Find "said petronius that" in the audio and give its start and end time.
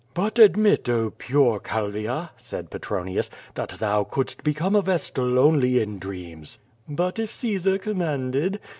2.35-3.75